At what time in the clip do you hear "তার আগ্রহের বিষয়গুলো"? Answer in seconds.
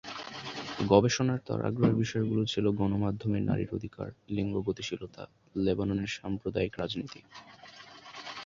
1.47-2.43